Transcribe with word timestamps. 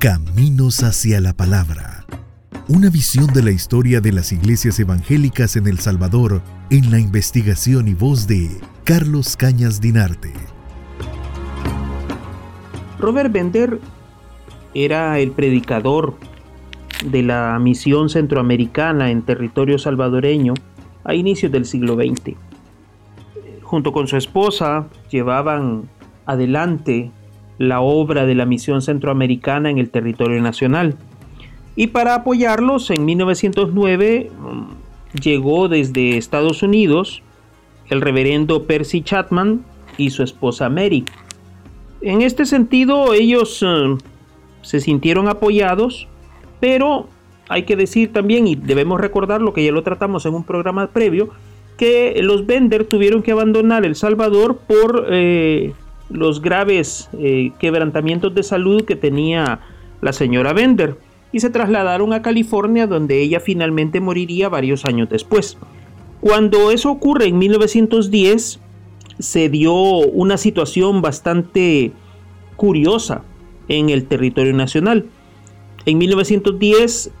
Caminos 0.00 0.82
hacia 0.82 1.20
la 1.20 1.34
Palabra. 1.34 2.06
Una 2.68 2.88
visión 2.88 3.26
de 3.34 3.42
la 3.42 3.50
historia 3.50 4.00
de 4.00 4.12
las 4.12 4.32
iglesias 4.32 4.80
evangélicas 4.80 5.56
en 5.56 5.66
El 5.66 5.78
Salvador 5.78 6.40
en 6.70 6.90
la 6.90 6.98
investigación 6.98 7.86
y 7.86 7.92
voz 7.92 8.26
de 8.26 8.48
Carlos 8.84 9.36
Cañas 9.36 9.78
Dinarte. 9.78 10.32
Robert 12.98 13.30
Bender 13.30 13.78
era 14.72 15.18
el 15.18 15.32
predicador 15.32 16.14
de 17.04 17.22
la 17.22 17.58
misión 17.60 18.08
centroamericana 18.08 19.10
en 19.10 19.20
territorio 19.20 19.78
salvadoreño 19.78 20.54
a 21.04 21.14
inicios 21.14 21.52
del 21.52 21.66
siglo 21.66 21.96
XX. 21.96 22.38
Junto 23.60 23.92
con 23.92 24.08
su 24.08 24.16
esposa 24.16 24.88
llevaban 25.10 25.90
adelante 26.24 27.10
la 27.60 27.82
obra 27.82 28.24
de 28.24 28.34
la 28.34 28.46
misión 28.46 28.80
centroamericana 28.80 29.68
en 29.68 29.76
el 29.76 29.90
territorio 29.90 30.40
nacional. 30.40 30.96
Y 31.76 31.88
para 31.88 32.14
apoyarlos, 32.14 32.90
en 32.90 33.04
1909 33.04 34.30
mm, 34.32 35.20
llegó 35.20 35.68
desde 35.68 36.16
Estados 36.16 36.62
Unidos 36.62 37.22
el 37.90 38.00
reverendo 38.00 38.64
Percy 38.64 39.02
Chapman 39.02 39.62
y 39.98 40.08
su 40.08 40.22
esposa 40.22 40.70
Mary. 40.70 41.04
En 42.00 42.22
este 42.22 42.46
sentido, 42.46 43.12
ellos 43.12 43.62
eh, 43.62 43.98
se 44.62 44.80
sintieron 44.80 45.28
apoyados, 45.28 46.08
pero 46.60 47.08
hay 47.50 47.64
que 47.64 47.76
decir 47.76 48.10
también, 48.10 48.46
y 48.46 48.54
debemos 48.54 48.98
recordar 48.98 49.42
lo 49.42 49.52
que 49.52 49.62
ya 49.66 49.72
lo 49.72 49.82
tratamos 49.82 50.24
en 50.24 50.32
un 50.32 50.44
programa 50.44 50.86
previo, 50.86 51.28
que 51.76 52.18
los 52.22 52.46
Bender 52.46 52.86
tuvieron 52.86 53.22
que 53.22 53.32
abandonar 53.32 53.84
El 53.84 53.96
Salvador 53.96 54.60
por 54.66 55.08
eh, 55.10 55.74
los 56.10 56.42
graves 56.42 57.08
eh, 57.18 57.52
quebrantamientos 57.58 58.34
de 58.34 58.42
salud 58.42 58.84
que 58.84 58.96
tenía 58.96 59.60
la 60.00 60.12
señora 60.12 60.52
Bender 60.52 60.98
y 61.32 61.40
se 61.40 61.50
trasladaron 61.50 62.12
a 62.12 62.22
California 62.22 62.86
donde 62.86 63.22
ella 63.22 63.40
finalmente 63.40 64.00
moriría 64.00 64.48
varios 64.48 64.84
años 64.84 65.08
después. 65.08 65.56
Cuando 66.20 66.70
eso 66.70 66.90
ocurre 66.90 67.26
en 67.26 67.38
1910 67.38 68.60
se 69.18 69.48
dio 69.48 69.72
una 69.74 70.36
situación 70.36 71.02
bastante 71.02 71.92
curiosa 72.56 73.22
en 73.68 73.90
el 73.90 74.06
territorio 74.06 74.52
nacional. 74.52 75.06
En 75.86 75.98
1910 75.98 77.12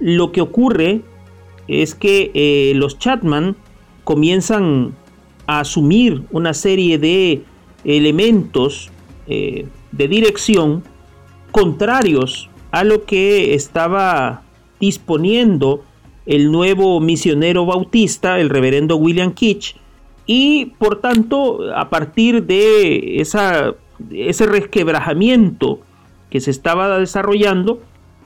lo 0.00 0.32
que 0.32 0.40
ocurre 0.40 1.02
es 1.68 1.94
que 1.94 2.30
eh, 2.34 2.72
los 2.74 2.98
Chatman 2.98 3.56
comienzan 4.04 4.94
a 5.46 5.60
asumir 5.60 6.24
una 6.30 6.54
serie 6.54 6.98
de 6.98 7.44
elementos 7.84 8.90
eh, 9.26 9.66
de 9.92 10.08
dirección 10.08 10.82
contrarios 11.50 12.48
a 12.70 12.84
lo 12.84 13.04
que 13.04 13.54
estaba 13.54 14.42
disponiendo 14.80 15.84
el 16.26 16.50
nuevo 16.50 17.00
misionero 17.00 17.66
bautista, 17.66 18.38
el 18.38 18.48
reverendo 18.48 18.96
William 18.96 19.32
Kitch, 19.32 19.76
y 20.26 20.66
por 20.78 21.00
tanto, 21.00 21.74
a 21.74 21.90
partir 21.90 22.44
de 22.44 23.20
esa 23.20 23.74
ese 24.10 24.46
resquebrajamiento 24.46 25.80
que 26.30 26.40
se 26.40 26.50
estaba 26.50 26.98
desarrollando, 26.98 27.80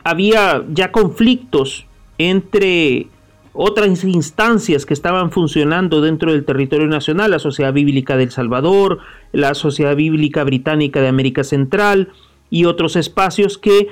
había 0.04 0.64
ya 0.72 0.92
conflictos 0.92 1.86
entre 2.18 3.08
otras 3.56 4.04
instancias 4.04 4.86
que 4.86 4.94
estaban 4.94 5.30
funcionando 5.30 6.00
dentro 6.00 6.32
del 6.32 6.44
territorio 6.44 6.86
nacional, 6.86 7.30
la 7.30 7.38
Sociedad 7.38 7.72
Bíblica 7.72 8.16
del 8.16 8.30
Salvador, 8.30 8.98
la 9.32 9.54
Sociedad 9.54 9.96
Bíblica 9.96 10.44
Británica 10.44 11.00
de 11.00 11.08
América 11.08 11.42
Central 11.42 12.10
y 12.50 12.66
otros 12.66 12.96
espacios 12.96 13.58
que 13.58 13.88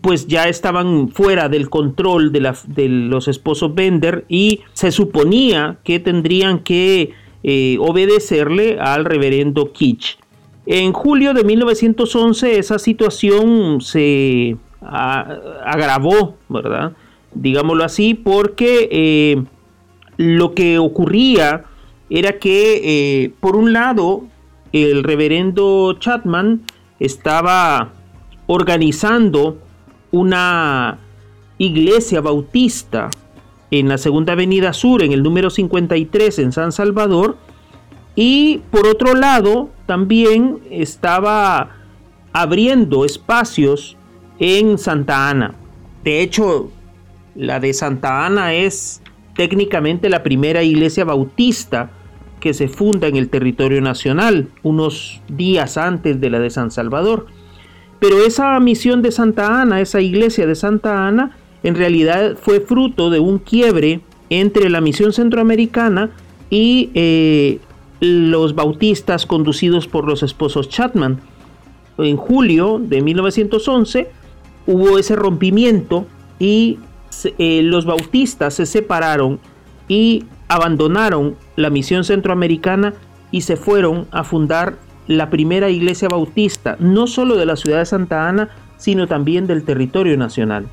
pues 0.00 0.26
ya 0.26 0.48
estaban 0.48 1.08
fuera 1.08 1.48
del 1.48 1.70
control 1.70 2.30
de, 2.30 2.88
los 2.88 3.28
esposos 3.28 3.74
Bender 3.74 4.26
y 4.28 4.60
se 4.74 4.92
suponía 4.92 5.78
que 5.84 5.98
tendrían 6.00 6.58
que 6.58 7.12
eh, 7.42 7.78
obedecerle 7.80 8.78
al 8.78 9.04
reverendo 9.04 9.72
Kitsch. 9.72 10.18
En 10.66 10.92
julio 10.92 11.32
de 11.32 11.44
1911 11.44 12.58
esa 12.58 12.78
situación 12.78 13.80
se 13.80 14.56
agravó, 14.82 16.36
¿verdad? 16.48 16.92
Digámoslo 17.34 17.84
así, 17.84 18.14
porque 18.14 18.88
eh, 18.90 19.44
lo 20.16 20.54
que 20.54 20.78
ocurría 20.78 21.64
era 22.08 22.38
que, 22.38 22.80
eh, 23.24 23.32
por 23.40 23.56
un 23.56 23.72
lado, 23.72 24.24
el 24.72 25.04
reverendo 25.04 25.96
Chapman 25.98 26.62
estaba 26.98 27.92
organizando 28.46 29.58
una 30.12 30.98
iglesia 31.58 32.20
bautista 32.20 33.10
en 33.70 33.88
la 33.88 33.98
Segunda 33.98 34.34
Avenida 34.34 34.72
Sur, 34.72 35.02
en 35.02 35.12
el 35.12 35.22
número 35.22 35.50
53 35.50 36.38
en 36.38 36.52
San 36.52 36.72
Salvador, 36.72 37.36
y 38.14 38.62
por 38.70 38.86
otro 38.86 39.14
lado, 39.14 39.68
también 39.84 40.58
estaba 40.70 41.70
abriendo 42.32 43.04
espacios 43.04 43.96
en 44.38 44.78
Santa 44.78 45.28
Ana. 45.28 45.54
De 46.02 46.22
hecho, 46.22 46.70
la 47.36 47.60
de 47.60 47.72
Santa 47.72 48.26
Ana 48.26 48.54
es 48.54 49.02
técnicamente 49.34 50.08
la 50.08 50.22
primera 50.22 50.62
iglesia 50.62 51.04
bautista 51.04 51.90
que 52.40 52.54
se 52.54 52.68
funda 52.68 53.08
en 53.08 53.16
el 53.16 53.28
territorio 53.28 53.80
nacional, 53.80 54.48
unos 54.62 55.20
días 55.28 55.76
antes 55.76 56.20
de 56.20 56.30
la 56.30 56.38
de 56.38 56.50
San 56.50 56.70
Salvador. 56.70 57.26
Pero 57.98 58.24
esa 58.24 58.58
misión 58.60 59.02
de 59.02 59.12
Santa 59.12 59.60
Ana, 59.60 59.80
esa 59.80 60.00
iglesia 60.00 60.46
de 60.46 60.54
Santa 60.54 61.06
Ana, 61.06 61.36
en 61.62 61.74
realidad 61.74 62.36
fue 62.40 62.60
fruto 62.60 63.10
de 63.10 63.18
un 63.18 63.38
quiebre 63.38 64.00
entre 64.30 64.70
la 64.70 64.80
misión 64.80 65.12
centroamericana 65.12 66.10
y 66.50 66.90
eh, 66.94 67.58
los 68.00 68.54
bautistas 68.54 69.26
conducidos 69.26 69.86
por 69.86 70.06
los 70.06 70.22
esposos 70.22 70.68
Chapman. 70.68 71.20
En 71.98 72.16
julio 72.16 72.78
de 72.78 73.00
1911 73.00 74.08
hubo 74.66 74.98
ese 74.98 75.16
rompimiento 75.16 76.06
y 76.38 76.78
eh, 77.24 77.62
los 77.62 77.86
bautistas 77.86 78.54
se 78.54 78.66
separaron 78.66 79.40
y 79.88 80.24
abandonaron 80.48 81.36
la 81.56 81.70
misión 81.70 82.04
centroamericana 82.04 82.94
y 83.30 83.42
se 83.42 83.56
fueron 83.56 84.06
a 84.10 84.24
fundar 84.24 84.76
la 85.06 85.30
primera 85.30 85.70
iglesia 85.70 86.08
bautista, 86.08 86.76
no 86.80 87.06
solo 87.06 87.36
de 87.36 87.46
la 87.46 87.56
ciudad 87.56 87.78
de 87.78 87.86
Santa 87.86 88.28
Ana, 88.28 88.50
sino 88.76 89.06
también 89.06 89.46
del 89.46 89.64
territorio 89.64 90.16
nacional. 90.16 90.66